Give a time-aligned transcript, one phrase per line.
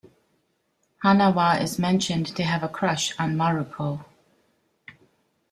[1.03, 4.03] Hanawa is mentioned to have a crush on Maruko.